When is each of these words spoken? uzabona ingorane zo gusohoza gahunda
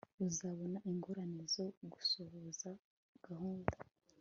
uzabona 0.27 0.77
ingorane 0.91 1.43
zo 1.55 1.65
gusohoza 1.91 2.69
gahunda 3.25 3.75